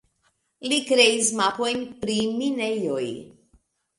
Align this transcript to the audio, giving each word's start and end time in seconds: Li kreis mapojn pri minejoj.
Li 0.71 0.79
kreis 0.91 1.29
mapojn 1.41 1.83
pri 2.05 2.17
minejoj. 2.39 3.05